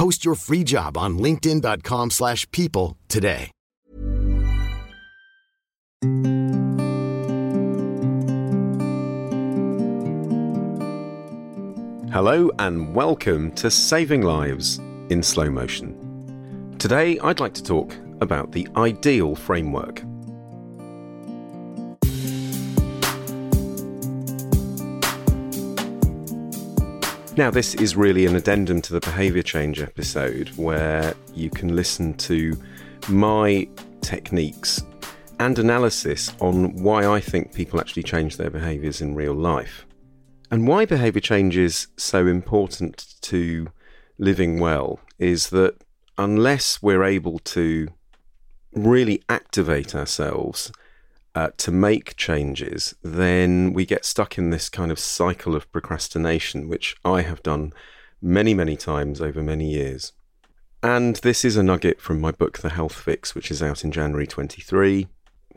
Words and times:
Post 0.00 0.24
your 0.24 0.34
free 0.34 0.64
job 0.64 0.96
on 0.96 1.18
linkedin.com/people 1.18 2.08
slash 2.10 2.50
people 2.52 2.96
today. 3.08 3.50
Hello 12.10 12.50
and 12.58 12.94
welcome 12.94 13.52
to 13.52 13.70
Saving 13.70 14.22
Lives 14.22 14.78
in 15.10 15.22
Slow 15.22 15.50
Motion. 15.50 15.94
Today 16.78 17.18
I'd 17.18 17.38
like 17.38 17.52
to 17.54 17.62
talk 17.62 17.94
about 18.22 18.52
the 18.52 18.66
ideal 18.76 19.34
framework. 19.36 20.02
Now, 27.40 27.50
this 27.50 27.74
is 27.76 27.96
really 27.96 28.26
an 28.26 28.36
addendum 28.36 28.82
to 28.82 28.92
the 28.92 29.00
behaviour 29.00 29.42
change 29.42 29.80
episode 29.80 30.50
where 30.56 31.14
you 31.34 31.48
can 31.48 31.74
listen 31.74 32.12
to 32.18 32.54
my 33.08 33.66
techniques 34.02 34.84
and 35.38 35.58
analysis 35.58 36.34
on 36.40 36.74
why 36.82 37.06
I 37.06 37.18
think 37.18 37.54
people 37.54 37.80
actually 37.80 38.02
change 38.02 38.36
their 38.36 38.50
behaviours 38.50 39.00
in 39.00 39.14
real 39.14 39.32
life. 39.32 39.86
And 40.50 40.68
why 40.68 40.84
behaviour 40.84 41.22
change 41.22 41.56
is 41.56 41.86
so 41.96 42.26
important 42.26 43.14
to 43.22 43.68
living 44.18 44.60
well 44.60 45.00
is 45.18 45.48
that 45.48 45.82
unless 46.18 46.82
we're 46.82 47.04
able 47.04 47.38
to 47.38 47.88
really 48.74 49.22
activate 49.30 49.94
ourselves 49.94 50.72
uh, 51.34 51.50
to 51.58 51.70
make 51.70 52.16
changes, 52.16 52.94
then 53.02 53.72
we 53.72 53.86
get 53.86 54.04
stuck 54.04 54.38
in 54.38 54.50
this 54.50 54.68
kind 54.68 54.90
of 54.90 54.98
cycle 54.98 55.54
of 55.54 55.70
procrastination, 55.72 56.68
which 56.68 56.96
I 57.04 57.22
have 57.22 57.42
done 57.42 57.72
many, 58.20 58.54
many 58.54 58.76
times 58.76 59.20
over 59.20 59.42
many 59.42 59.70
years. 59.70 60.12
And 60.82 61.16
this 61.16 61.44
is 61.44 61.56
a 61.56 61.62
nugget 61.62 62.00
from 62.00 62.20
my 62.20 62.32
book, 62.32 62.58
The 62.58 62.70
Health 62.70 62.94
Fix, 62.94 63.34
which 63.34 63.50
is 63.50 63.62
out 63.62 63.84
in 63.84 63.92
January 63.92 64.26
23, 64.26 65.08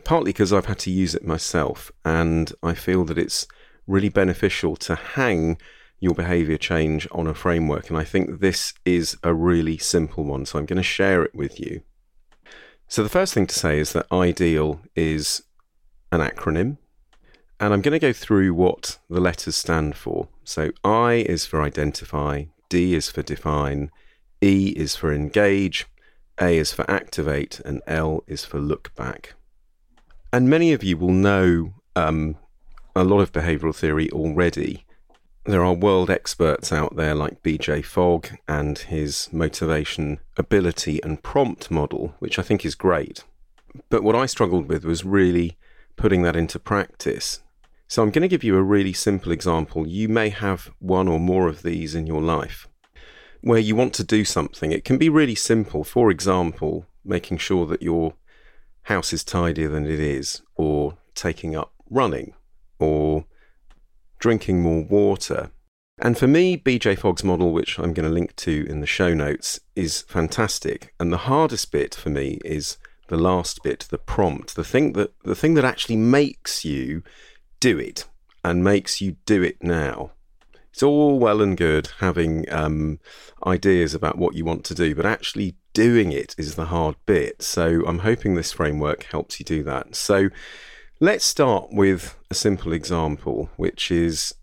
partly 0.03 0.29
because 0.29 0.51
I've 0.51 0.65
had 0.65 0.79
to 0.79 0.91
use 0.91 1.15
it 1.15 1.25
myself, 1.25 1.91
and 2.03 2.51
I 2.61 2.73
feel 2.73 3.05
that 3.05 3.17
it's 3.17 3.47
really 3.87 4.09
beneficial 4.09 4.75
to 4.75 4.95
hang 4.95 5.57
your 5.99 6.13
behavior 6.13 6.57
change 6.57 7.07
on 7.11 7.27
a 7.27 7.33
framework. 7.33 7.89
And 7.89 7.97
I 7.97 8.03
think 8.03 8.41
this 8.41 8.73
is 8.83 9.15
a 9.23 9.33
really 9.33 9.77
simple 9.77 10.25
one, 10.25 10.45
so 10.45 10.59
I'm 10.59 10.65
going 10.65 10.77
to 10.77 10.83
share 10.83 11.23
it 11.23 11.33
with 11.33 11.59
you. 11.59 11.81
So, 12.89 13.01
the 13.01 13.09
first 13.09 13.33
thing 13.33 13.47
to 13.47 13.55
say 13.57 13.79
is 13.79 13.93
that 13.93 14.11
IDEAL 14.11 14.81
is 14.95 15.43
an 16.13 16.21
acronym. 16.21 16.77
And 17.59 17.73
I'm 17.73 17.81
going 17.81 17.93
to 17.93 17.99
go 17.99 18.13
through 18.13 18.53
what 18.53 18.99
the 19.09 19.21
letters 19.21 19.55
stand 19.55 19.95
for. 19.95 20.27
So 20.43 20.71
I 20.83 21.25
is 21.27 21.45
for 21.45 21.61
identify, 21.61 22.45
D 22.69 22.93
is 22.93 23.09
for 23.09 23.21
define, 23.21 23.89
E 24.41 24.73
is 24.75 24.95
for 24.95 25.13
engage, 25.13 25.87
A 26.39 26.57
is 26.57 26.73
for 26.73 26.89
activate, 26.89 27.59
and 27.61 27.81
L 27.87 28.23
is 28.27 28.43
for 28.43 28.59
look 28.59 28.93
back. 28.95 29.35
And 30.31 30.49
many 30.49 30.73
of 30.73 30.83
you 30.83 30.97
will 30.97 31.11
know 31.11 31.73
um, 31.95 32.37
a 32.95 33.03
lot 33.03 33.21
of 33.21 33.31
behavioral 33.31 33.75
theory 33.75 34.09
already. 34.11 34.85
There 35.45 35.63
are 35.63 35.73
world 35.73 36.09
experts 36.09 36.71
out 36.71 36.95
there 36.95 37.15
like 37.15 37.43
BJ 37.43 37.83
Fogg 37.83 38.29
and 38.47 38.77
his 38.77 39.29
motivation, 39.31 40.19
ability, 40.37 41.01
and 41.03 41.21
prompt 41.21 41.69
model, 41.69 42.15
which 42.19 42.39
I 42.39 42.41
think 42.41 42.65
is 42.65 42.75
great. 42.75 43.23
But 43.89 44.03
what 44.03 44.15
I 44.15 44.25
struggled 44.25 44.67
with 44.67 44.85
was 44.85 45.03
really 45.05 45.57
putting 45.95 46.21
that 46.23 46.35
into 46.35 46.59
practice. 46.59 47.41
So 47.87 48.01
I'm 48.01 48.11
going 48.11 48.23
to 48.23 48.27
give 48.27 48.43
you 48.43 48.57
a 48.57 48.63
really 48.63 48.93
simple 48.93 49.31
example. 49.31 49.87
You 49.87 50.09
may 50.09 50.29
have 50.29 50.71
one 50.79 51.07
or 51.07 51.19
more 51.19 51.47
of 51.47 51.61
these 51.61 51.95
in 51.95 52.07
your 52.07 52.21
life 52.21 52.67
where 53.41 53.59
you 53.59 53.75
want 53.75 53.93
to 53.93 54.03
do 54.03 54.23
something. 54.23 54.71
It 54.71 54.85
can 54.85 54.97
be 54.97 55.09
really 55.09 55.35
simple. 55.35 55.83
For 55.83 56.09
example, 56.09 56.85
making 57.03 57.37
sure 57.39 57.65
that 57.67 57.81
your 57.81 58.13
house 58.83 59.11
is 59.11 59.23
tidier 59.23 59.69
than 59.69 59.85
it 59.85 59.99
is, 59.99 60.41
or 60.55 60.97
taking 61.13 61.55
up 61.55 61.73
running, 61.89 62.33
or 62.79 63.25
drinking 64.19 64.61
more 64.61 64.83
water. 64.83 65.51
And 65.99 66.17
for 66.17 66.27
me, 66.27 66.57
BJ 66.57 66.97
Fogg's 66.97 67.23
model, 67.23 67.51
which 67.51 67.77
I'm 67.77 67.93
going 67.93 68.07
to 68.07 68.13
link 68.13 68.35
to 68.37 68.65
in 68.67 68.79
the 68.79 68.87
show 68.87 69.13
notes, 69.13 69.59
is 69.75 70.01
fantastic. 70.01 70.93
And 70.99 71.11
the 71.11 71.17
hardest 71.17 71.71
bit 71.71 71.93
for 71.93 72.09
me 72.09 72.39
is 72.43 72.77
the 73.07 73.17
last 73.17 73.63
bit, 73.63 73.87
the 73.89 73.97
prompt, 73.97 74.55
the 74.55 74.63
thing 74.63 74.93
that 74.93 75.13
the 75.23 75.35
thing 75.35 75.53
that 75.55 75.65
actually 75.65 75.97
makes 75.97 76.63
you 76.63 77.03
do 77.59 77.77
it 77.79 78.05
and 78.43 78.63
makes 78.63 79.01
you 79.01 79.15
do 79.25 79.41
it 79.43 79.63
now. 79.63 80.11
It's 80.71 80.83
all 80.83 81.19
well 81.19 81.41
and 81.41 81.55
good 81.55 81.89
having 81.99 82.51
um, 82.51 82.99
ideas 83.45 83.93
about 83.93 84.17
what 84.17 84.33
you 84.33 84.43
want 84.43 84.63
to 84.65 84.75
do, 84.75 84.95
but 84.95 85.05
actually 85.05 85.55
doing 85.73 86.11
it 86.11 86.33
is 86.37 86.55
the 86.55 86.65
hard 86.65 86.95
bit. 87.05 87.43
So 87.43 87.83
I'm 87.85 87.99
hoping 87.99 88.33
this 88.33 88.51
framework 88.51 89.03
helps 89.03 89.39
you 89.39 89.45
do 89.45 89.63
that. 89.63 89.95
So 89.95 90.29
let's 90.99 91.25
start 91.25 91.67
with 91.71 92.17
a 92.31 92.33
simple 92.33 92.73
example, 92.73 93.51
which 93.55 93.91
is 93.91 94.33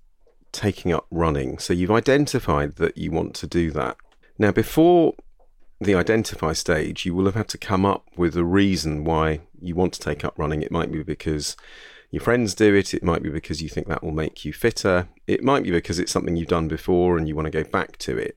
taking 0.52 0.92
up 0.92 1.06
running. 1.10 1.58
So 1.58 1.72
you've 1.72 1.90
identified 1.90 2.76
that 2.76 2.96
you 2.96 3.10
want 3.10 3.34
to 3.36 3.46
do 3.46 3.70
that. 3.72 3.96
Now, 4.38 4.52
before 4.52 5.14
the 5.80 5.94
identify 5.94 6.52
stage, 6.52 7.06
you 7.06 7.14
will 7.14 7.24
have 7.24 7.34
had 7.34 7.48
to 7.48 7.58
come 7.58 7.86
up 7.86 8.06
with 8.16 8.36
a 8.36 8.44
reason 8.44 9.04
why 9.04 9.40
you 9.60 9.74
want 9.74 9.94
to 9.94 10.00
take 10.00 10.24
up 10.24 10.38
running. 10.38 10.62
It 10.62 10.70
might 10.70 10.92
be 10.92 11.02
because 11.02 11.56
your 12.10 12.20
friends 12.20 12.54
do 12.54 12.74
it, 12.74 12.92
it 12.92 13.02
might 13.02 13.22
be 13.22 13.30
because 13.30 13.62
you 13.62 13.68
think 13.68 13.86
that 13.86 14.02
will 14.02 14.12
make 14.12 14.44
you 14.44 14.52
fitter, 14.52 15.08
it 15.26 15.42
might 15.42 15.62
be 15.62 15.70
because 15.70 15.98
it's 15.98 16.12
something 16.12 16.36
you've 16.36 16.48
done 16.48 16.68
before 16.68 17.16
and 17.16 17.26
you 17.26 17.34
want 17.34 17.46
to 17.46 17.50
go 17.50 17.64
back 17.64 17.96
to 17.98 18.18
it. 18.18 18.36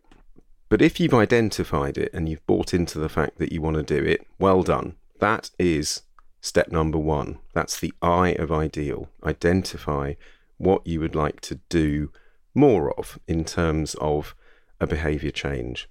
But 0.69 0.81
if 0.81 0.99
you've 0.99 1.13
identified 1.13 1.97
it 1.97 2.13
and 2.13 2.29
you've 2.29 2.45
bought 2.47 2.73
into 2.73 2.97
the 2.97 3.09
fact 3.09 3.37
that 3.39 3.51
you 3.51 3.61
want 3.61 3.75
to 3.75 3.83
do 3.83 4.03
it, 4.03 4.25
well 4.39 4.63
done. 4.63 4.95
That 5.19 5.51
is 5.59 6.03
step 6.39 6.71
number 6.71 6.97
one. 6.97 7.39
That's 7.53 7.79
the 7.79 7.93
I 8.01 8.29
of 8.33 8.51
ideal. 8.51 9.09
Identify 9.23 10.13
what 10.57 10.85
you 10.87 10.99
would 10.99 11.15
like 11.15 11.41
to 11.41 11.59
do 11.69 12.11
more 12.55 12.97
of 12.97 13.19
in 13.27 13.43
terms 13.43 13.95
of 13.95 14.35
a 14.79 14.87
behavior 14.87 15.31
change. 15.31 15.89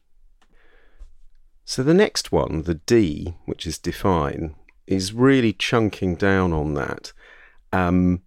So 1.64 1.82
the 1.82 1.94
next 1.94 2.32
one, 2.32 2.62
the 2.62 2.74
D, 2.74 3.34
which 3.44 3.66
is 3.66 3.78
define, 3.78 4.54
is 4.86 5.12
really 5.12 5.52
chunking 5.52 6.16
down 6.16 6.52
on 6.52 6.74
that. 6.74 7.12
Um, 7.72 8.22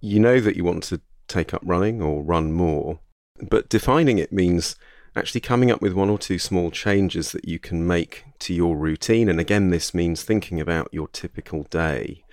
you 0.00 0.20
know 0.20 0.40
that 0.40 0.56
you 0.56 0.64
want 0.64 0.84
to 0.84 1.00
take 1.26 1.52
up 1.52 1.62
running 1.64 2.00
or 2.00 2.22
run 2.22 2.52
more, 2.52 3.00
but 3.50 3.68
defining 3.68 4.18
it 4.18 4.32
means 4.32 4.76
actually 5.16 5.40
coming 5.40 5.70
up 5.70 5.82
with 5.82 5.92
one 5.92 6.08
or 6.08 6.18
two 6.18 6.38
small 6.38 6.70
changes 6.70 7.32
that 7.32 7.46
you 7.46 7.58
can 7.58 7.86
make 7.86 8.24
to 8.38 8.54
your 8.54 8.76
routine. 8.76 9.28
And 9.28 9.40
again, 9.40 9.70
this 9.70 9.92
means 9.92 10.22
thinking 10.22 10.60
about 10.60 10.88
your 10.92 11.08
typical 11.08 11.64
day. 11.64 12.24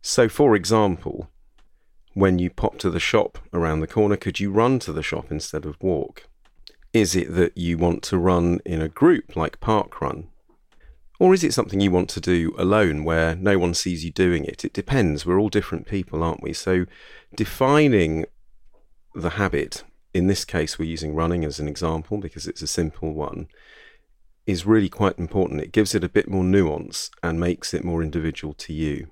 So, 0.00 0.28
for 0.28 0.54
example, 0.54 1.28
when 2.14 2.38
you 2.38 2.48
pop 2.48 2.78
to 2.78 2.90
the 2.90 3.00
shop 3.00 3.38
around 3.52 3.80
the 3.80 3.86
corner, 3.86 4.16
could 4.16 4.38
you 4.38 4.50
run 4.50 4.78
to 4.80 4.92
the 4.92 5.02
shop 5.02 5.30
instead 5.30 5.66
of 5.66 5.82
walk? 5.82 6.28
Is 6.96 7.14
it 7.14 7.34
that 7.34 7.58
you 7.58 7.76
want 7.76 8.02
to 8.04 8.16
run 8.16 8.60
in 8.64 8.80
a 8.80 8.88
group 8.88 9.36
like 9.36 9.60
Park 9.60 10.00
Run? 10.00 10.28
Or 11.20 11.34
is 11.34 11.44
it 11.44 11.52
something 11.52 11.78
you 11.78 11.90
want 11.90 12.08
to 12.08 12.22
do 12.22 12.54
alone 12.56 13.04
where 13.04 13.36
no 13.36 13.58
one 13.58 13.74
sees 13.74 14.02
you 14.02 14.10
doing 14.10 14.46
it? 14.46 14.64
It 14.64 14.72
depends. 14.72 15.26
We're 15.26 15.38
all 15.38 15.50
different 15.50 15.86
people, 15.86 16.22
aren't 16.22 16.42
we? 16.42 16.54
So 16.54 16.86
defining 17.34 18.24
the 19.14 19.28
habit, 19.28 19.84
in 20.14 20.26
this 20.26 20.46
case, 20.46 20.78
we're 20.78 20.88
using 20.88 21.14
running 21.14 21.44
as 21.44 21.60
an 21.60 21.68
example 21.68 22.16
because 22.16 22.46
it's 22.46 22.62
a 22.62 22.66
simple 22.66 23.12
one, 23.12 23.48
is 24.46 24.64
really 24.64 24.88
quite 24.88 25.18
important. 25.18 25.60
It 25.60 25.72
gives 25.72 25.94
it 25.94 26.02
a 26.02 26.08
bit 26.08 26.30
more 26.30 26.44
nuance 26.44 27.10
and 27.22 27.38
makes 27.38 27.74
it 27.74 27.84
more 27.84 28.02
individual 28.02 28.54
to 28.54 28.72
you. 28.72 29.08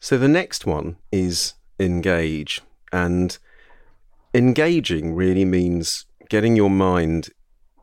So 0.00 0.18
the 0.18 0.26
next 0.26 0.66
one 0.66 0.96
is 1.12 1.54
engage. 1.78 2.60
And 2.92 3.38
engaging 4.38 5.14
really 5.14 5.44
means 5.44 6.06
getting 6.28 6.54
your 6.54 6.70
mind 6.70 7.30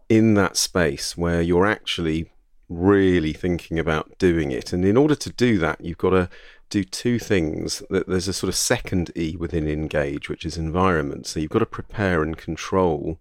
in 0.07 0.35
that 0.35 0.55
space 0.55 1.17
where 1.17 1.41
you're 1.41 1.65
actually 1.65 2.31
really 2.69 3.33
thinking 3.33 3.77
about 3.77 4.17
doing 4.17 4.51
it. 4.51 4.71
And 4.71 4.85
in 4.85 4.97
order 4.97 5.15
to 5.15 5.29
do 5.29 5.57
that, 5.59 5.81
you've 5.81 5.97
got 5.97 6.11
to 6.11 6.29
do 6.69 6.83
two 6.83 7.19
things. 7.19 7.83
That 7.89 8.07
there's 8.07 8.29
a 8.29 8.33
sort 8.33 8.47
of 8.47 8.55
second 8.55 9.11
E 9.15 9.35
within 9.37 9.67
engage, 9.67 10.29
which 10.29 10.45
is 10.45 10.57
environment. 10.57 11.27
So 11.27 11.39
you've 11.39 11.51
got 11.51 11.59
to 11.59 11.65
prepare 11.65 12.23
and 12.23 12.37
control 12.37 13.19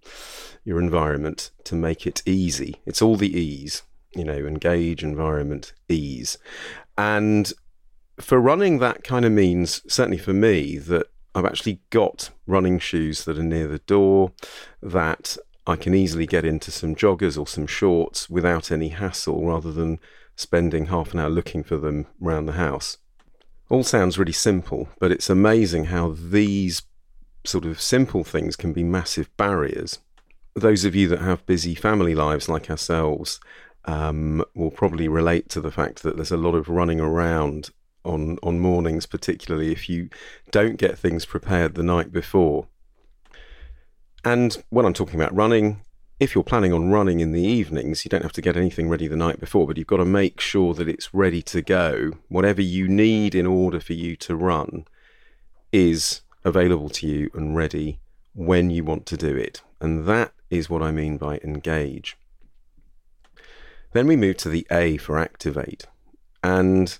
your 0.64 0.78
environment 0.80 1.50
to 1.64 1.74
make 1.74 2.06
it 2.06 2.22
easy. 2.24 2.76
It's 2.86 3.02
all 3.02 3.16
the 3.16 3.36
E's, 3.36 3.82
you 4.14 4.24
know, 4.24 4.46
engage, 4.46 5.02
environment, 5.02 5.72
ease. 5.88 6.38
And 6.96 7.52
for 8.20 8.38
running, 8.38 8.78
that 8.78 9.02
kind 9.02 9.24
of 9.24 9.32
means, 9.32 9.82
certainly 9.92 10.18
for 10.18 10.32
me, 10.32 10.78
that 10.78 11.08
I've 11.34 11.44
actually 11.44 11.80
got 11.90 12.30
running 12.46 12.78
shoes 12.78 13.24
that 13.24 13.38
are 13.38 13.42
near 13.42 13.66
the 13.66 13.80
door, 13.80 14.32
that 14.82 15.36
I 15.66 15.76
can 15.76 15.94
easily 15.94 16.26
get 16.26 16.44
into 16.44 16.70
some 16.70 16.94
joggers 16.94 17.38
or 17.38 17.46
some 17.46 17.66
shorts 17.66 18.30
without 18.30 18.70
any 18.70 18.90
hassle 18.90 19.46
rather 19.46 19.72
than 19.72 19.98
spending 20.36 20.86
half 20.86 21.12
an 21.12 21.20
hour 21.20 21.30
looking 21.30 21.64
for 21.64 21.76
them 21.76 22.06
around 22.22 22.46
the 22.46 22.52
house. 22.52 22.98
All 23.70 23.82
sounds 23.82 24.18
really 24.18 24.32
simple, 24.32 24.88
but 24.98 25.10
it's 25.10 25.30
amazing 25.30 25.86
how 25.86 26.14
these 26.16 26.82
sort 27.44 27.64
of 27.64 27.80
simple 27.80 28.24
things 28.24 28.56
can 28.56 28.72
be 28.72 28.84
massive 28.84 29.34
barriers. 29.36 29.98
Those 30.54 30.84
of 30.84 30.94
you 30.94 31.08
that 31.08 31.20
have 31.20 31.46
busy 31.46 31.74
family 31.74 32.14
lives 32.14 32.48
like 32.48 32.70
ourselves 32.70 33.40
um, 33.86 34.44
will 34.54 34.70
probably 34.70 35.08
relate 35.08 35.48
to 35.50 35.60
the 35.60 35.70
fact 35.70 36.02
that 36.02 36.16
there's 36.16 36.30
a 36.30 36.36
lot 36.36 36.54
of 36.54 36.68
running 36.68 37.00
around 37.00 37.70
on 38.04 38.38
on 38.42 38.60
mornings, 38.60 39.06
particularly 39.06 39.72
if 39.72 39.88
you 39.88 40.10
don't 40.50 40.76
get 40.76 40.98
things 40.98 41.24
prepared 41.24 41.74
the 41.74 41.82
night 41.82 42.12
before. 42.12 42.66
And 44.24 44.62
when 44.70 44.86
I'm 44.86 44.94
talking 44.94 45.20
about 45.20 45.34
running, 45.34 45.82
if 46.20 46.34
you're 46.34 46.44
planning 46.44 46.72
on 46.72 46.90
running 46.90 47.20
in 47.20 47.32
the 47.32 47.42
evenings, 47.42 48.04
you 48.04 48.08
don't 48.08 48.22
have 48.22 48.32
to 48.32 48.42
get 48.42 48.56
anything 48.56 48.88
ready 48.88 49.08
the 49.08 49.16
night 49.16 49.40
before, 49.40 49.66
but 49.66 49.76
you've 49.76 49.86
got 49.86 49.98
to 49.98 50.04
make 50.04 50.40
sure 50.40 50.72
that 50.74 50.88
it's 50.88 51.12
ready 51.12 51.42
to 51.42 51.60
go. 51.60 52.12
Whatever 52.28 52.62
you 52.62 52.88
need 52.88 53.34
in 53.34 53.46
order 53.46 53.80
for 53.80 53.92
you 53.92 54.16
to 54.16 54.36
run 54.36 54.86
is 55.72 56.22
available 56.44 56.88
to 56.88 57.06
you 57.06 57.30
and 57.34 57.56
ready 57.56 57.98
when 58.34 58.70
you 58.70 58.84
want 58.84 59.06
to 59.06 59.16
do 59.16 59.36
it. 59.36 59.62
And 59.80 60.06
that 60.06 60.32
is 60.50 60.70
what 60.70 60.82
I 60.82 60.92
mean 60.92 61.18
by 61.18 61.38
engage. 61.38 62.16
Then 63.92 64.06
we 64.06 64.16
move 64.16 64.36
to 64.38 64.48
the 64.48 64.66
A 64.70 64.96
for 64.96 65.18
activate. 65.18 65.86
And 66.42 66.98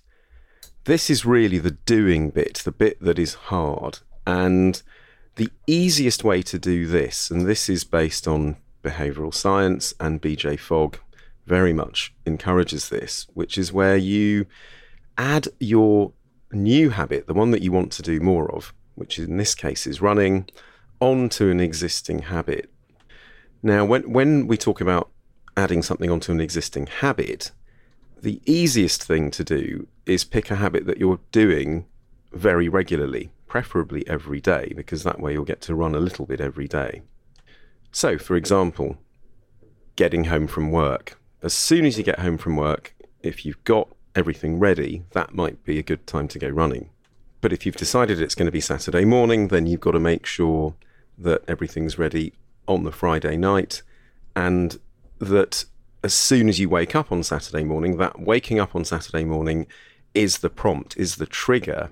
this 0.85 1.09
is 1.11 1.25
really 1.25 1.59
the 1.59 1.73
doing 1.73 2.31
bit, 2.31 2.63
the 2.65 2.73
bit 2.73 3.01
that 3.01 3.19
is 3.19 3.35
hard. 3.35 4.01
And 4.27 4.83
the 5.37 5.51
easiest 5.67 6.25
way 6.25 6.43
to 6.43 6.59
do 6.59 6.87
this, 6.87 7.31
and 7.31 7.47
this 7.47 7.69
is 7.69 7.85
based 7.85 8.29
on 8.29 8.57
behavioral 8.83 9.35
science, 9.35 9.95
and 9.99 10.21
BJ 10.23 10.59
Fogg 10.59 10.99
very 11.47 11.73
much 11.73 12.15
encourages 12.25 12.89
this, 12.89 13.27
which 13.35 13.59
is 13.59 13.73
where 13.73 13.97
you 13.97 14.47
add 15.19 15.49
your 15.59 16.13
new 16.53 16.91
habit, 16.91 17.27
the 17.27 17.35
one 17.35 17.51
that 17.51 17.63
you 17.63 17.73
want 17.73 17.93
to 17.93 18.03
do 18.03 18.21
more 18.21 18.51
of, 18.55 18.73
which 18.95 19.19
in 19.19 19.37
this 19.37 19.55
case 19.55 19.87
is 19.87 20.01
running, 20.01 20.49
onto 21.01 21.49
an 21.51 21.61
existing 21.61 22.21
habit. 22.21 22.71
Now, 23.63 23.85
when, 23.85 24.13
when 24.13 24.47
we 24.47 24.57
talk 24.57 24.81
about 24.81 25.11
adding 25.57 25.83
something 25.83 26.11
onto 26.11 26.33
an 26.33 26.41
existing 26.41 26.87
habit, 26.87 27.51
the 28.21 28.41
easiest 28.47 29.03
thing 29.03 29.31
to 29.33 29.45
do 29.45 29.87
is 30.07 30.25
pick 30.25 30.51
a 30.51 30.57
habit 30.57 30.87
that 30.87 30.99
you're 30.99 31.21
doing 31.33 31.87
very 32.33 32.69
regularly, 32.69 33.31
preferably 33.47 34.07
every 34.09 34.41
day, 34.41 34.73
because 34.77 35.03
that 35.05 35.21
way 35.21 35.33
you'll 35.33 35.45
get 35.45 35.61
to 35.63 35.75
run 35.75 35.95
a 35.95 36.01
little 36.01 36.27
bit 36.27 36.41
every 36.41 36.69
day. 36.69 37.03
So, 37.93 38.19
for 38.19 38.37
example, 38.37 38.99
getting 39.97 40.25
home 40.25 40.47
from 40.47 40.71
work. 40.71 41.19
As 41.43 41.55
soon 41.55 41.85
as 41.85 41.97
you 41.97 42.05
get 42.05 42.21
home 42.21 42.39
from 42.39 42.57
work, 42.57 42.95
if 43.23 43.47
you've 43.47 43.63
got 43.65 43.89
everything 44.15 44.59
ready, 44.59 45.05
that 45.13 45.35
might 45.35 45.63
be 45.65 45.79
a 45.79 45.83
good 45.83 46.07
time 46.07 46.29
to 46.29 46.39
go 46.39 46.49
running. 46.49 46.91
But 47.41 47.53
if 47.53 47.67
you've 47.67 47.77
decided 47.77 48.21
it's 48.21 48.35
going 48.35 48.47
to 48.47 48.53
be 48.53 48.61
Saturday 48.61 49.05
morning, 49.05 49.49
then 49.49 49.67
you've 49.67 49.81
got 49.81 49.93
to 49.93 50.01
make 50.01 50.27
sure 50.27 50.75
that 51.19 51.43
everything's 51.47 51.99
ready 51.99 52.33
on 52.67 52.85
the 52.85 52.93
Friday 52.93 53.37
night 53.37 53.83
and 54.35 54.79
that 55.19 55.65
as 56.03 56.15
soon 56.15 56.49
as 56.49 56.59
you 56.59 56.69
wake 56.69 56.95
up 56.95 57.13
on 57.13 57.23
Saturday 57.23 57.65
morning, 57.65 57.97
that 57.99 58.21
waking 58.21 58.59
up 58.59 58.75
on 58.75 58.85
Saturday 58.85 59.25
morning 59.25 59.67
is 60.15 60.39
the 60.39 60.51
prompt, 60.51 60.97
is 60.97 61.17
the 61.17 61.27
trigger, 61.27 61.91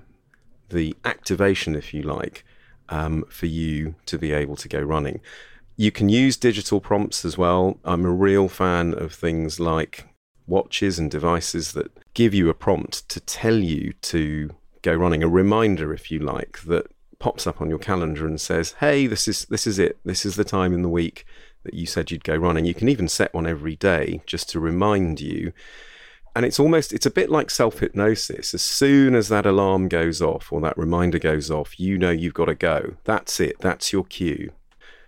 the 0.69 0.95
activation, 1.05 1.75
if 1.75 1.93
you 1.93 2.01
like, 2.01 2.45
um, 2.89 3.25
for 3.29 3.45
you 3.45 3.95
to 4.05 4.17
be 4.17 4.31
able 4.31 4.55
to 4.55 4.67
go 4.67 4.79
running. 4.79 5.19
You 5.75 5.91
can 5.91 6.09
use 6.09 6.37
digital 6.37 6.79
prompts 6.79 7.25
as 7.25 7.37
well. 7.37 7.79
I'm 7.83 8.05
a 8.05 8.11
real 8.11 8.47
fan 8.47 8.93
of 8.93 9.13
things 9.13 9.59
like 9.59 10.07
watches 10.45 10.99
and 10.99 11.09
devices 11.09 11.73
that 11.73 11.91
give 12.13 12.33
you 12.33 12.49
a 12.49 12.53
prompt 12.53 13.07
to 13.09 13.19
tell 13.19 13.55
you 13.55 13.93
to 14.01 14.51
go 14.81 14.93
running, 14.93 15.23
a 15.23 15.29
reminder, 15.29 15.93
if 15.93 16.11
you 16.11 16.19
like, 16.19 16.59
that 16.63 16.87
pops 17.19 17.47
up 17.47 17.61
on 17.61 17.69
your 17.69 17.79
calendar 17.79 18.27
and 18.27 18.39
says, 18.39 18.75
"Hey, 18.79 19.07
this 19.07 19.27
is 19.27 19.45
this 19.45 19.65
is 19.65 19.79
it. 19.79 19.97
This 20.03 20.25
is 20.25 20.35
the 20.35 20.43
time 20.43 20.73
in 20.73 20.81
the 20.81 20.89
week 20.89 21.25
that 21.63 21.73
you 21.73 21.85
said 21.85 22.11
you'd 22.11 22.25
go 22.25 22.35
running. 22.35 22.65
You 22.65 22.73
can 22.73 22.89
even 22.89 23.07
set 23.07 23.33
one 23.33 23.47
every 23.47 23.77
day 23.77 24.21
just 24.25 24.49
to 24.49 24.59
remind 24.59 25.21
you. 25.21 25.53
And 26.35 26.45
it's 26.45 26.59
almost, 26.59 26.93
it's 26.93 27.05
a 27.05 27.11
bit 27.11 27.29
like 27.29 27.49
self 27.49 27.79
hypnosis. 27.79 28.53
As 28.53 28.61
soon 28.61 29.15
as 29.15 29.29
that 29.29 29.45
alarm 29.45 29.87
goes 29.87 30.21
off 30.21 30.51
or 30.51 30.61
that 30.61 30.77
reminder 30.77 31.19
goes 31.19 31.51
off, 31.51 31.79
you 31.79 31.97
know 31.97 32.09
you've 32.09 32.33
got 32.33 32.45
to 32.45 32.55
go. 32.55 32.95
That's 33.03 33.39
it. 33.39 33.59
That's 33.59 33.93
your 33.93 34.03
cue. 34.03 34.51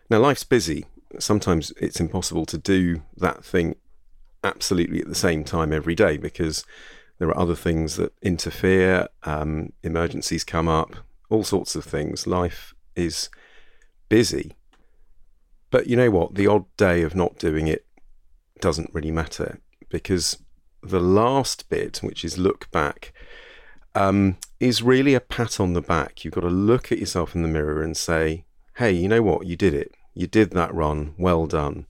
Now, 0.10 0.20
life's 0.20 0.44
busy. 0.44 0.86
Sometimes 1.18 1.74
it's 1.78 2.00
impossible 2.00 2.46
to 2.48 2.58
do 2.58 3.02
that 3.18 3.44
thing 3.44 3.76
absolutely 4.44 5.02
at 5.02 5.08
the 5.08 5.16
same 5.16 5.44
time 5.44 5.74
every 5.74 5.96
day 5.96 6.18
because 6.18 6.64
there 7.18 7.30
are 7.30 7.38
other 7.38 7.56
things 7.56 7.96
that 7.96 8.14
interfere, 8.22 9.08
um, 9.24 9.72
emergencies 9.82 10.44
come 10.44 10.68
up, 10.68 10.96
all 11.30 11.44
sorts 11.44 11.76
of 11.76 11.84
things. 11.86 12.28
Life 12.28 12.76
is 12.96 13.30
busy. 14.10 14.56
But 15.72 15.88
you 15.88 15.96
know 15.96 16.12
what? 16.12 16.36
The 16.36 16.48
odd 16.48 16.66
day 16.78 17.02
of 17.02 17.16
not 17.16 17.40
doing 17.40 17.68
it 17.68 17.86
doesn't 18.60 18.94
really 18.94 19.12
matter 19.12 19.60
because 19.90 20.38
the 20.90 21.00
last 21.00 21.70
bit, 21.70 21.98
which 21.98 22.24
is 22.24 22.38
look 22.38 22.70
back, 22.72 23.14
um, 23.94 24.38
is 24.60 24.84
really 24.84 25.14
a 25.14 25.20
pat 25.20 25.60
on 25.60 25.74
the 25.74 25.82
back. 25.82 26.24
You've 26.24 26.34
got 26.34 26.42
to 26.42 26.48
look 26.50 26.92
at 26.92 27.00
yourself 27.00 27.36
in 27.36 27.42
the 27.42 27.48
mirror 27.48 27.82
and 27.82 27.96
say, 27.96 28.46
hey, 28.78 28.92
you 28.92 29.08
know 29.08 29.22
what? 29.22 29.46
You 29.46 29.56
did 29.56 29.74
it. 29.74 29.94
You 30.14 30.28
did 30.28 30.52
that 30.52 30.74
run. 30.74 31.14
Well 31.18 31.46
done. 31.46 31.88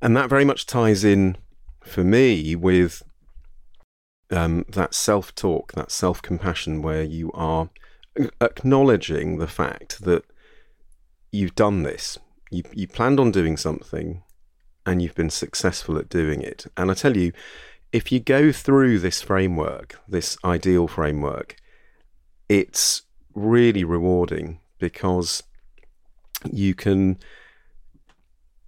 And 0.00 0.16
that 0.16 0.30
very 0.30 0.44
much 0.44 0.66
ties 0.66 1.04
in 1.04 1.36
for 1.82 2.04
me 2.04 2.54
with 2.54 3.02
um, 4.30 4.64
that 4.68 4.94
self 4.94 5.34
talk, 5.34 5.72
that 5.72 5.90
self 5.90 6.22
compassion, 6.22 6.82
where 6.82 7.02
you 7.02 7.32
are 7.32 7.70
acknowledging 8.40 9.38
the 9.38 9.46
fact 9.46 10.02
that 10.02 10.24
you've 11.32 11.54
done 11.54 11.82
this, 11.82 12.18
you, 12.50 12.62
you 12.72 12.86
planned 12.86 13.20
on 13.20 13.30
doing 13.30 13.56
something 13.56 14.22
and 14.86 15.02
you've 15.02 15.14
been 15.14 15.30
successful 15.30 15.98
at 15.98 16.08
doing 16.08 16.42
it. 16.42 16.66
And 16.76 16.90
I 16.90 16.94
tell 16.94 17.16
you, 17.16 17.32
if 17.92 18.12
you 18.12 18.20
go 18.20 18.52
through 18.52 18.98
this 18.98 19.22
framework, 19.22 19.98
this 20.08 20.36
ideal 20.44 20.88
framework, 20.88 21.56
it's 22.48 23.02
really 23.34 23.84
rewarding 23.84 24.60
because 24.78 25.42
you 26.50 26.74
can, 26.74 27.18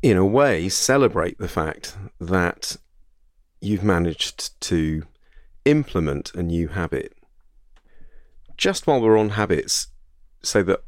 in 0.03 0.17
a 0.17 0.25
way, 0.25 0.69
celebrate 0.69 1.39
the 1.39 1.49
fact 1.49 1.97
that 2.19 2.77
you've 3.61 3.85
managed 3.85 4.59
to 4.61 5.03
implement 5.65 6.35
a 6.35 6.43
new 6.43 6.69
habit. 6.69 7.15
Just 8.57 8.87
while 8.87 9.01
we're 9.01 9.19
on 9.19 9.31
habits, 9.31 9.89
so 10.43 10.63
that 10.63 10.83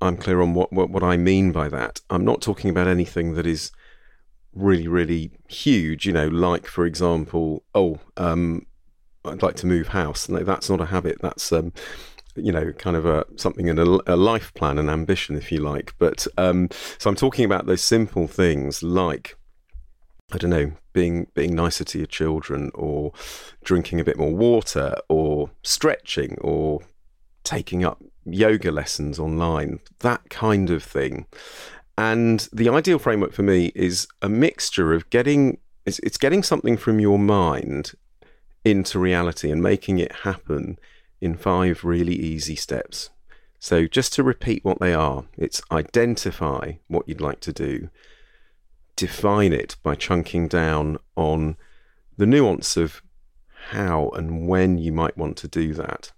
I'm 0.00 0.16
clear 0.16 0.40
on 0.40 0.54
what, 0.54 0.72
what, 0.72 0.90
what 0.90 1.02
I 1.02 1.16
mean 1.16 1.52
by 1.52 1.68
that. 1.70 2.00
I'm 2.10 2.24
not 2.24 2.42
talking 2.42 2.70
about 2.70 2.86
anything 2.86 3.34
that 3.34 3.46
is 3.46 3.72
really, 4.54 4.88
really 4.88 5.30
huge, 5.48 6.06
you 6.06 6.12
know, 6.12 6.28
like, 6.28 6.66
for 6.66 6.86
example, 6.86 7.64
oh, 7.74 7.98
um, 8.16 8.66
I'd 9.24 9.42
like 9.42 9.56
to 9.56 9.66
move 9.66 9.88
house. 9.88 10.28
No, 10.28 10.40
that's 10.40 10.70
not 10.70 10.80
a 10.80 10.86
habit. 10.86 11.18
That's, 11.20 11.52
um, 11.52 11.72
you 12.34 12.52
know, 12.52 12.72
kind 12.72 12.96
of 12.96 13.04
a 13.04 13.26
something 13.36 13.68
in 13.68 13.78
a, 13.78 13.84
a, 14.06 14.16
life 14.16 14.54
plan, 14.54 14.78
an 14.78 14.88
ambition, 14.88 15.36
if 15.36 15.50
you 15.50 15.60
like. 15.60 15.94
But 15.98 16.26
um, 16.36 16.68
so 16.98 17.10
I'm 17.10 17.16
talking 17.16 17.44
about 17.44 17.66
those 17.66 17.82
simple 17.82 18.26
things 18.26 18.82
like, 18.82 19.36
I 20.32 20.38
don't 20.38 20.50
know, 20.50 20.72
being 20.92 21.26
being 21.34 21.54
nicer 21.54 21.84
to 21.84 21.98
your 21.98 22.06
children, 22.06 22.70
or 22.74 23.12
drinking 23.64 24.00
a 24.00 24.04
bit 24.04 24.18
more 24.18 24.34
water, 24.34 24.96
or 25.08 25.50
stretching, 25.62 26.38
or 26.40 26.80
taking 27.44 27.84
up 27.84 28.02
yoga 28.24 28.70
lessons 28.70 29.18
online, 29.18 29.80
that 30.00 30.28
kind 30.30 30.70
of 30.70 30.82
thing. 30.82 31.26
And 31.98 32.48
the 32.52 32.68
ideal 32.68 33.00
framework 33.00 33.32
for 33.32 33.42
me 33.42 33.72
is 33.74 34.06
a 34.22 34.28
mixture 34.28 34.94
of 34.94 35.10
getting 35.10 35.58
it's, 35.84 35.98
it's 35.98 36.16
getting 36.16 36.44
something 36.44 36.76
from 36.76 37.00
your 37.00 37.18
mind 37.18 37.90
into 38.64 39.00
reality 39.00 39.50
and 39.50 39.60
making 39.60 39.98
it 39.98 40.12
happen 40.22 40.78
in 41.20 41.36
five 41.36 41.82
really 41.82 42.14
easy 42.14 42.54
steps. 42.54 43.10
So, 43.58 43.88
just 43.88 44.12
to 44.12 44.22
repeat 44.22 44.64
what 44.64 44.78
they 44.78 44.94
are, 44.94 45.24
it's 45.36 45.60
identify 45.72 46.74
what 46.86 47.08
you'd 47.08 47.20
like 47.20 47.40
to 47.40 47.52
do, 47.52 47.88
define 48.94 49.52
it 49.52 49.74
by 49.82 49.96
chunking 49.96 50.46
down 50.46 50.98
on 51.16 51.56
the 52.16 52.26
nuance 52.26 52.76
of 52.76 53.02
how 53.70 54.10
and 54.10 54.46
when 54.46 54.78
you 54.78 54.92
might 54.92 55.18
want 55.18 55.36
to 55.38 55.48
do 55.48 55.74
that. 55.74 56.12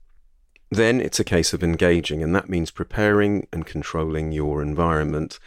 Then 0.70 1.00
it's 1.00 1.18
a 1.18 1.24
case 1.24 1.52
of 1.52 1.64
engaging, 1.64 2.22
and 2.22 2.34
that 2.34 2.48
means 2.48 2.70
preparing 2.70 3.46
and 3.52 3.66
controlling 3.66 4.30
your 4.30 4.62
environment 4.62 5.38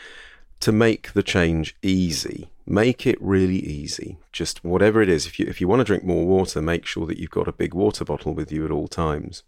to 0.59 0.71
make 0.71 1.13
the 1.13 1.23
change 1.23 1.75
easy. 1.81 2.49
Make 2.65 3.07
it 3.07 3.21
really 3.21 3.59
easy. 3.59 4.17
Just 4.31 4.63
whatever 4.63 5.01
it 5.01 5.09
is. 5.09 5.25
If 5.25 5.39
you 5.39 5.45
if 5.45 5.59
you 5.59 5.67
want 5.67 5.79
to 5.79 5.85
drink 5.85 6.03
more 6.03 6.25
water, 6.25 6.61
make 6.61 6.85
sure 6.85 7.05
that 7.07 7.17
you've 7.17 7.29
got 7.29 7.47
a 7.47 7.53
big 7.53 7.73
water 7.73 8.05
bottle 8.05 8.33
with 8.33 8.51
you 8.51 8.65
at 8.65 8.71
all 8.71 8.87
times. 8.87 9.43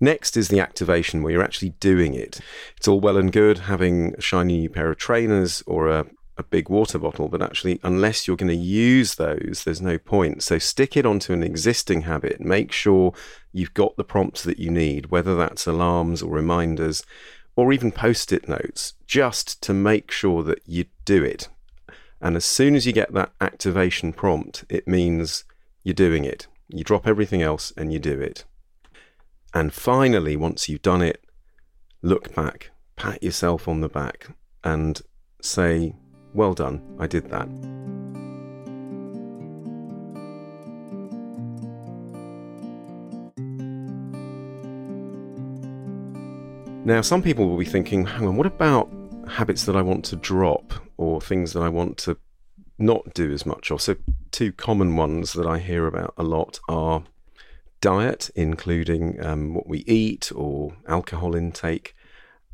Next 0.00 0.36
is 0.36 0.48
the 0.48 0.60
activation 0.60 1.22
where 1.22 1.32
you're 1.32 1.42
actually 1.42 1.70
doing 1.80 2.14
it. 2.14 2.40
It's 2.76 2.86
all 2.86 3.00
well 3.00 3.16
and 3.16 3.32
good 3.32 3.58
having 3.58 4.14
a 4.16 4.20
shiny 4.20 4.58
new 4.58 4.70
pair 4.70 4.90
of 4.90 4.98
trainers 4.98 5.62
or 5.66 5.88
a, 5.88 6.06
a 6.38 6.44
big 6.44 6.68
water 6.68 6.98
bottle, 6.98 7.28
but 7.28 7.42
actually, 7.42 7.80
unless 7.82 8.26
you're 8.26 8.36
going 8.36 8.48
to 8.48 8.54
use 8.54 9.16
those, 9.16 9.64
there's 9.64 9.82
no 9.82 9.98
point. 9.98 10.42
So 10.42 10.58
stick 10.58 10.96
it 10.96 11.04
onto 11.04 11.32
an 11.32 11.42
existing 11.42 12.02
habit. 12.02 12.40
Make 12.40 12.70
sure 12.70 13.12
you've 13.52 13.74
got 13.74 13.96
the 13.96 14.04
prompts 14.04 14.44
that 14.44 14.60
you 14.60 14.70
need, 14.70 15.06
whether 15.10 15.34
that's 15.34 15.66
alarms 15.66 16.22
or 16.22 16.30
reminders 16.30 17.04
or 17.56 17.72
even 17.72 17.90
post 17.90 18.32
it 18.32 18.48
notes, 18.48 18.94
just 19.06 19.60
to 19.62 19.74
make 19.74 20.12
sure 20.12 20.44
that 20.44 20.62
you 20.64 20.84
do 21.04 21.24
it. 21.24 21.48
And 22.20 22.36
as 22.36 22.44
soon 22.44 22.76
as 22.76 22.86
you 22.86 22.92
get 22.92 23.12
that 23.14 23.32
activation 23.40 24.12
prompt, 24.12 24.64
it 24.68 24.86
means 24.86 25.44
you're 25.82 25.92
doing 25.92 26.24
it. 26.24 26.46
You 26.68 26.84
drop 26.84 27.06
everything 27.06 27.42
else 27.42 27.72
and 27.76 27.92
you 27.92 27.98
do 27.98 28.20
it. 28.20 28.44
And 29.52 29.72
finally, 29.72 30.36
once 30.36 30.68
you've 30.68 30.82
done 30.82 31.02
it, 31.02 31.24
look 32.00 32.32
back, 32.32 32.70
pat 32.94 33.22
yourself 33.24 33.66
on 33.66 33.80
the 33.80 33.88
back, 33.88 34.28
and 34.62 35.00
say, 35.40 35.94
Well 36.34 36.54
done, 36.54 36.82
I 36.98 37.06
did 37.06 37.30
that. 37.30 37.48
Now, 46.88 47.02
some 47.02 47.20
people 47.20 47.46
will 47.46 47.58
be 47.58 47.66
thinking, 47.66 48.06
hang 48.06 48.26
on, 48.26 48.36
what 48.36 48.46
about 48.46 48.90
habits 49.28 49.64
that 49.64 49.76
I 49.76 49.82
want 49.82 50.06
to 50.06 50.16
drop 50.16 50.72
or 50.96 51.20
things 51.20 51.52
that 51.52 51.60
I 51.60 51.68
want 51.68 51.98
to 51.98 52.16
not 52.78 53.12
do 53.12 53.30
as 53.30 53.44
much 53.44 53.70
of? 53.70 53.82
So, 53.82 53.96
two 54.30 54.52
common 54.52 54.96
ones 54.96 55.34
that 55.34 55.46
I 55.46 55.58
hear 55.58 55.86
about 55.86 56.14
a 56.16 56.22
lot 56.22 56.60
are 56.66 57.02
diet, 57.82 58.30
including 58.34 59.22
um, 59.22 59.52
what 59.52 59.66
we 59.66 59.80
eat 59.80 60.32
or 60.34 60.76
alcohol 60.86 61.34
intake, 61.34 61.94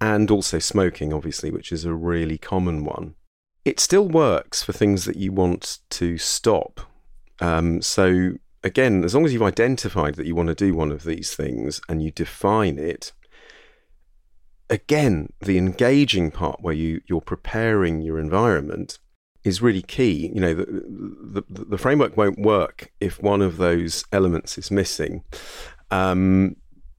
and 0.00 0.28
also 0.32 0.58
smoking, 0.58 1.12
obviously, 1.12 1.52
which 1.52 1.70
is 1.70 1.84
a 1.84 1.94
really 1.94 2.36
common 2.36 2.84
one. 2.84 3.14
It 3.64 3.80
still 3.80 4.08
works 4.08 4.62
for 4.62 4.72
things 4.72 5.04
that 5.06 5.16
you 5.16 5.32
want 5.32 5.78
to 5.90 6.18
stop. 6.18 6.80
Um, 7.40 7.80
so, 7.80 8.32
again, 8.62 9.04
as 9.04 9.14
long 9.14 9.24
as 9.24 9.32
you've 9.32 9.42
identified 9.42 10.16
that 10.16 10.26
you 10.26 10.34
want 10.34 10.48
to 10.48 10.54
do 10.54 10.74
one 10.74 10.92
of 10.92 11.04
these 11.04 11.34
things 11.34 11.80
and 11.88 12.02
you 12.02 12.10
define 12.10 12.78
it, 12.78 13.12
again, 14.68 15.32
the 15.40 15.58
engaging 15.58 16.30
part 16.30 16.60
where 16.60 16.74
you, 16.74 17.00
you're 17.06 17.20
preparing 17.20 18.00
your 18.00 18.18
environment 18.18 18.98
is 19.44 19.62
really 19.62 19.82
key. 19.82 20.30
You 20.34 20.40
know, 20.40 20.54
the, 20.54 21.44
the, 21.48 21.64
the 21.64 21.78
framework 21.78 22.16
won't 22.16 22.38
work 22.38 22.92
if 23.00 23.22
one 23.22 23.42
of 23.42 23.56
those 23.56 24.04
elements 24.12 24.58
is 24.58 24.70
missing. 24.70 25.22
Um, 25.90 26.56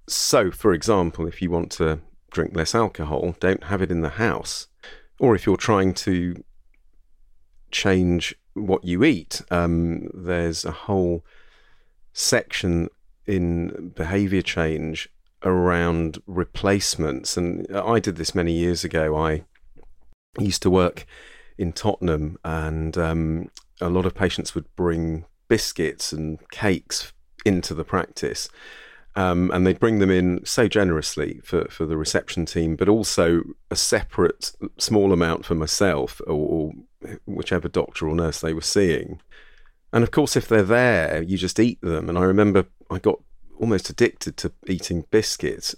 so, 0.07 0.51
for 0.51 0.73
example, 0.73 1.27
if 1.27 1.41
you 1.41 1.49
want 1.49 1.71
to 1.73 1.99
drink 2.31 2.55
less 2.55 2.75
alcohol, 2.75 3.35
don't 3.39 3.65
have 3.65 3.81
it 3.81 3.91
in 3.91 4.01
the 4.01 4.09
house. 4.09 4.67
Or 5.19 5.33
if 5.33 5.45
you're 5.45 5.57
trying 5.57 5.93
to 5.95 6.35
change 7.75 8.33
what 8.53 8.85
you 8.85 9.03
eat, 9.03 9.41
um, 9.51 10.09
there's 10.13 10.63
a 10.63 10.71
whole 10.71 11.25
section 12.13 12.89
in 13.27 13.89
behavior 13.95 14.41
change 14.41 15.09
around 15.43 16.21
replacements. 16.25 17.35
And 17.35 17.67
I 17.75 17.99
did 17.99 18.15
this 18.15 18.33
many 18.33 18.53
years 18.53 18.85
ago. 18.85 19.17
I 19.17 19.43
used 20.39 20.61
to 20.61 20.69
work 20.69 21.05
in 21.57 21.73
Tottenham, 21.73 22.37
and 22.43 22.97
um, 22.97 23.51
a 23.81 23.89
lot 23.89 24.05
of 24.05 24.15
patients 24.15 24.55
would 24.55 24.73
bring 24.75 25.25
biscuits 25.49 26.13
and 26.13 26.39
cakes 26.51 27.11
into 27.45 27.73
the 27.73 27.83
practice. 27.83 28.47
Um, 29.17 29.49
and 29.53 29.65
they'd 29.65 29.79
bring 29.79 29.99
them 29.99 30.11
in 30.11 30.45
so 30.45 30.67
generously 30.67 31.39
for, 31.43 31.65
for 31.69 31.85
the 31.85 31.95
reception 31.95 32.45
team, 32.45 32.75
but 32.75 32.89
also 32.89 33.43
a 33.71 33.75
separate 33.75 34.51
small 34.77 35.13
amount 35.13 35.45
for 35.45 35.55
myself 35.55 36.19
or, 36.27 36.33
or 36.33 36.71
whichever 37.25 37.67
doctor 37.67 38.07
or 38.07 38.15
nurse 38.15 38.41
they 38.41 38.53
were 38.53 38.61
seeing. 38.61 39.21
And 39.93 40.03
of 40.03 40.11
course, 40.11 40.35
if 40.35 40.47
they're 40.47 40.63
there, 40.63 41.21
you 41.21 41.37
just 41.37 41.59
eat 41.59 41.79
them. 41.81 42.09
And 42.09 42.17
I 42.17 42.23
remember 42.23 42.65
I 42.89 42.99
got 42.99 43.21
almost 43.59 43.89
addicted 43.89 44.37
to 44.37 44.51
eating 44.67 45.05
biscuits. 45.09 45.75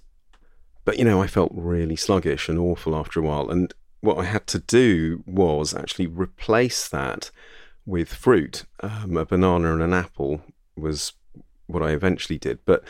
But, 0.86 0.98
you 0.98 1.06
know, 1.06 1.22
I 1.22 1.28
felt 1.28 1.52
really 1.54 1.96
sluggish 1.96 2.50
and 2.50 2.58
awful 2.58 2.96
after 2.96 3.20
a 3.20 3.24
while. 3.24 3.50
And 3.50 3.74
what 4.02 4.18
I 4.18 4.24
had 4.24 4.48
to 4.48 4.60
do 4.60 5.24
was 5.28 5.74
actually 5.74 6.08
replace 6.08 6.88
that 6.90 7.30
with 7.86 8.14
fruit. 8.14 8.66
Um, 8.82 9.18
a 9.18 9.26
banana 9.26 9.74
and 9.74 9.82
an 9.82 9.94
apple 9.94 10.42
was 10.76 11.14
what 11.68 11.84
I 11.84 11.92
eventually 11.92 12.40
did. 12.40 12.60
But 12.66 12.84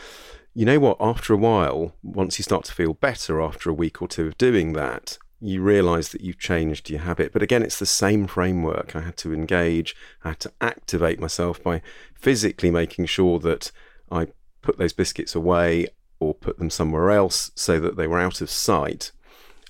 you 0.53 0.65
know 0.65 0.79
what? 0.79 0.97
After 0.99 1.33
a 1.33 1.37
while, 1.37 1.93
once 2.03 2.39
you 2.39 2.43
start 2.43 2.65
to 2.65 2.73
feel 2.73 2.93
better 2.93 3.41
after 3.41 3.69
a 3.69 3.73
week 3.73 4.01
or 4.01 4.07
two 4.07 4.27
of 4.27 4.37
doing 4.37 4.73
that, 4.73 5.17
you 5.39 5.61
realize 5.61 6.09
that 6.09 6.21
you've 6.21 6.39
changed 6.39 6.89
your 6.89 7.01
habit. 7.01 7.31
But 7.31 7.43
again, 7.43 7.63
it's 7.63 7.79
the 7.79 7.85
same 7.85 8.27
framework. 8.27 8.95
I 8.95 9.01
had 9.01 9.17
to 9.17 9.33
engage, 9.33 9.95
I 10.23 10.29
had 10.29 10.39
to 10.41 10.51
activate 10.61 11.19
myself 11.19 11.61
by 11.61 11.81
physically 12.15 12.71
making 12.71 13.05
sure 13.05 13.39
that 13.39 13.71
I 14.11 14.27
put 14.61 14.77
those 14.77 14.93
biscuits 14.93 15.35
away 15.35 15.87
or 16.19 16.33
put 16.33 16.57
them 16.57 16.69
somewhere 16.69 17.11
else 17.11 17.51
so 17.55 17.79
that 17.79 17.97
they 17.97 18.07
were 18.07 18.19
out 18.19 18.41
of 18.41 18.49
sight 18.49 19.11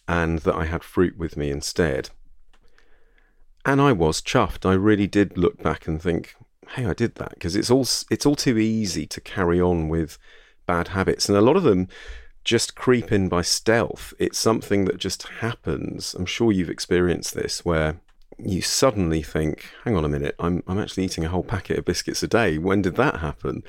and 0.08 0.40
that 0.40 0.56
I 0.56 0.66
had 0.66 0.84
fruit 0.84 1.18
with 1.18 1.36
me 1.36 1.52
instead. 1.52 2.10
And 3.66 3.82
I 3.82 3.92
was 3.92 4.22
chuffed. 4.22 4.66
I 4.66 4.74
really 4.74 5.08
did 5.08 5.38
look 5.38 5.62
back 5.62 5.88
and 5.88 6.02
think, 6.02 6.36
"Hey, 6.70 6.86
I 6.86 6.94
did 6.94 7.16
that," 7.16 7.32
because 7.32 7.58
it's 7.58 7.70
all 7.70 7.86
it's 8.10 8.26
all 8.26 8.38
too 8.38 8.58
easy 8.58 9.06
to 9.08 9.20
carry 9.20 9.60
on 9.60 9.90
with 9.90 10.18
bad 10.66 10.90
habits, 10.90 11.28
and 11.28 11.38
a 11.38 11.42
lot 11.42 11.58
of 11.58 11.64
them 11.64 11.90
just 12.48 12.76
creep 12.76 13.12
in 13.12 13.28
by 13.28 13.42
stealth. 13.42 14.14
It's 14.20 14.40
something 14.40 14.86
that 14.86 14.98
just 14.98 15.24
happens. 15.24 16.16
I'm 16.18 16.26
sure 16.26 16.50
you've 16.50 16.70
experienced 16.70 17.36
this 17.36 17.66
where 17.66 18.00
you 18.40 18.62
suddenly 18.62 19.22
think, 19.22 19.70
hang 19.84 19.98
on 19.98 20.06
a 20.06 20.10
minute, 20.10 20.34
I'm, 20.40 20.64
I'm 20.66 20.80
actually 20.80 21.04
eating 21.04 21.26
a 21.26 21.30
whole 21.30 21.44
packet 21.44 21.78
of 21.78 21.84
biscuits 21.84 22.24
a 22.24 22.28
day. 22.28 22.58
When 22.58 22.82
did 22.82 22.96
that 22.96 23.18
happen? 23.18 23.64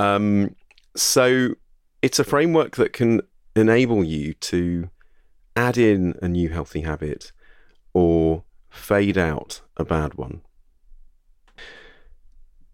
Um, 0.00 0.56
so 0.96 1.54
it's 2.02 2.18
a 2.18 2.24
framework 2.24 2.74
that 2.76 2.92
can 2.92 3.22
enable 3.54 4.02
you 4.02 4.34
to 4.34 4.90
add 5.54 5.78
in 5.78 6.18
a 6.20 6.28
new 6.28 6.48
healthy 6.48 6.80
habit 6.80 7.30
or 7.94 8.42
fade 8.68 9.16
out 9.16 9.60
a 9.76 9.84
bad 9.84 10.14
one. 10.14 10.42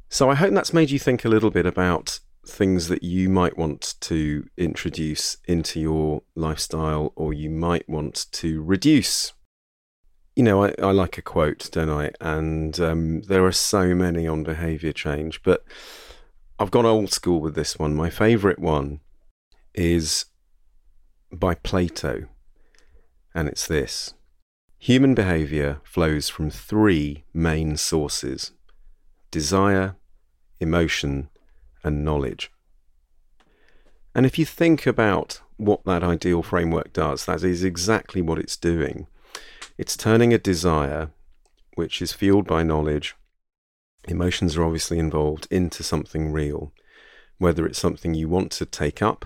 So 0.09 0.31
I 0.31 0.35
hope 0.35 0.55
that's 0.55 0.73
made 0.73 0.91
you 0.91 0.99
think 0.99 1.27
a 1.27 1.29
little 1.29 1.51
bit 1.51 1.67
about 1.67 2.21
things 2.47 2.89
that 2.89 3.03
you 3.03 3.29
might 3.29 3.57
want 3.57 3.95
to 4.01 4.47
introduce 4.57 5.37
into 5.47 5.81
your 5.81 6.23
lifestyle 6.35 7.13
or 7.15 7.33
you 7.33 7.49
might 7.49 7.89
want 7.89 8.27
to 8.33 8.63
reduce. 8.63 9.33
You 10.35 10.43
know, 10.43 10.65
I, 10.65 10.75
I 10.83 10.91
like 10.91 11.19
a 11.19 11.23
quote, 11.23 11.69
don't 11.71 11.91
I? 11.91 12.11
And 12.21 12.79
um, 12.81 13.23
there 13.23 13.45
are 13.45 13.53
so 13.53 13.95
many 13.95 14.27
on 14.27 14.43
behavior 14.43 14.93
change, 14.93 15.43
but 15.43 15.65
I've 16.59 16.71
gone 16.71 16.87
old 16.87 17.13
school 17.13 17.41
with 17.41 17.55
this 17.55 17.79
one. 17.79 17.95
My 17.95 18.11
favorite 18.11 18.59
one 18.59 19.01
is 19.75 20.27
by 21.33 21.55
Plato 21.55 22.29
and 23.35 23.49
it's 23.49 23.67
this 23.67 24.15
Human 24.79 25.15
behavior 25.15 25.81
flows 25.85 26.29
from 26.29 26.51
three 26.51 27.23
main 27.33 27.77
sources 27.77 28.51
desire, 29.31 29.95
emotion, 30.59 31.29
and 31.85 32.05
knowledge. 32.05 32.51
And 34.15 34.27
if 34.27 34.39
you 34.39 34.45
think 34.45 34.87
about 34.87 35.41
what 35.57 35.85
that 35.85 36.03
ideal 36.03 36.43
framework 36.43 36.93
does, 36.93 37.25
that 37.27 37.43
is 37.43 37.65
exactly 37.65 38.21
what 38.21 38.39
it's 38.39 38.57
doing. 38.57 39.07
It's 39.79 39.97
turning 39.97 40.35
a 40.35 40.39
desire, 40.39 41.11
which 41.75 42.03
is 42.03 42.13
fueled 42.13 42.47
by 42.47 42.63
knowledge, 42.63 43.17
emotions 44.09 44.57
are 44.57 44.65
obviously 44.65 44.99
involved, 44.99 45.47
into 45.51 45.83
something 45.83 46.33
real, 46.33 46.73
whether 47.39 47.67
it's 47.67 47.79
something 47.79 48.15
you 48.15 48.29
want 48.29 48.51
to 48.53 48.67
take 48.67 49.01
up 49.01 49.25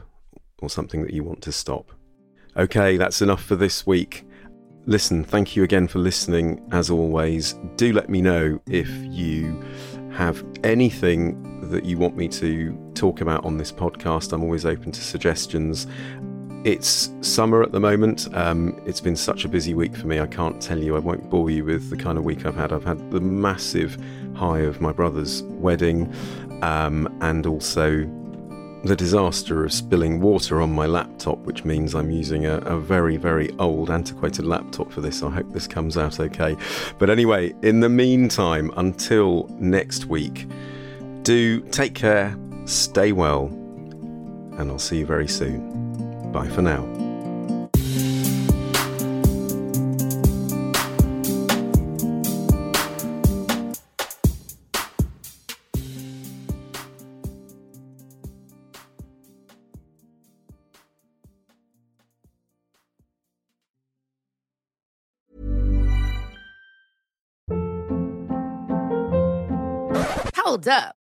or 0.58 0.70
something 0.70 1.02
that 1.02 1.12
you 1.12 1.24
want 1.24 1.42
to 1.42 1.52
stop. 1.52 1.92
Okay, 2.56 2.96
that's 2.96 3.20
enough 3.20 3.42
for 3.42 3.56
this 3.56 3.86
week. 3.86 4.24
listen, 4.88 5.24
thank 5.24 5.56
you 5.56 5.64
again 5.64 5.88
for 5.88 5.98
listening. 5.98 6.64
As 6.70 6.90
always, 6.90 7.54
do 7.76 7.92
let 7.92 8.08
me 8.08 8.20
know 8.20 8.60
if 8.66 8.88
you 9.06 9.60
have 10.12 10.44
anything 10.62 11.55
that 11.66 11.84
you 11.84 11.98
want 11.98 12.16
me 12.16 12.28
to 12.28 12.92
talk 12.94 13.20
about 13.20 13.44
on 13.44 13.58
this 13.58 13.72
podcast. 13.72 14.32
I'm 14.32 14.42
always 14.42 14.64
open 14.64 14.92
to 14.92 15.00
suggestions. 15.00 15.86
It's 16.64 17.10
summer 17.20 17.62
at 17.62 17.72
the 17.72 17.80
moment. 17.80 18.28
Um, 18.34 18.80
it's 18.86 19.00
been 19.00 19.16
such 19.16 19.44
a 19.44 19.48
busy 19.48 19.74
week 19.74 19.94
for 19.96 20.06
me. 20.06 20.20
I 20.20 20.26
can't 20.26 20.60
tell 20.60 20.78
you, 20.78 20.96
I 20.96 20.98
won't 20.98 21.30
bore 21.30 21.50
you 21.50 21.64
with 21.64 21.90
the 21.90 21.96
kind 21.96 22.18
of 22.18 22.24
week 22.24 22.44
I've 22.44 22.56
had. 22.56 22.72
I've 22.72 22.84
had 22.84 23.10
the 23.10 23.20
massive 23.20 23.96
high 24.34 24.60
of 24.60 24.80
my 24.80 24.92
brother's 24.92 25.42
wedding 25.44 26.12
um, 26.62 27.16
and 27.20 27.46
also 27.46 28.04
the 28.86 28.96
disaster 28.96 29.64
of 29.64 29.72
spilling 29.72 30.20
water 30.20 30.60
on 30.60 30.72
my 30.72 30.86
laptop, 30.86 31.38
which 31.40 31.64
means 31.64 31.94
I'm 31.94 32.10
using 32.10 32.46
a, 32.46 32.58
a, 32.58 32.78
very, 32.78 33.16
very 33.16 33.50
old, 33.58 33.90
antiquated 33.90 34.44
laptop 34.44 34.92
for 34.92 35.00
this. 35.00 35.22
I 35.22 35.30
hope 35.30 35.52
this 35.52 35.66
comes 35.66 35.96
out 35.96 36.20
okay. 36.20 36.56
But 36.98 37.10
anyway, 37.10 37.54
in 37.62 37.80
the 37.80 37.88
meantime, 37.88 38.70
until 38.76 39.48
next 39.58 40.06
week, 40.06 40.46
do 41.26 41.60
take 41.72 41.92
care, 41.92 42.38
stay 42.66 43.10
well, 43.10 43.46
and 44.58 44.70
I'll 44.70 44.78
see 44.78 44.98
you 44.98 45.06
very 45.06 45.26
soon. 45.26 46.30
Bye 46.30 46.46
for 46.48 46.62
now. 46.62 46.84
Hold 70.36 70.68
up. 70.68 70.94